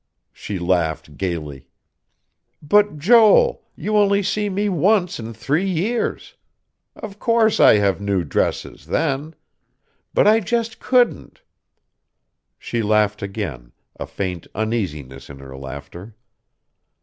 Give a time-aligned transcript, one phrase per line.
[0.33, 1.67] She laughed gayly.
[2.59, 6.33] "But, Joel, you only see me once in three years.
[6.95, 9.35] Of course I have new dresses, then.
[10.15, 11.41] But I just couldn't...."
[12.57, 16.15] She laughed again, a faint uneasiness in her laughter.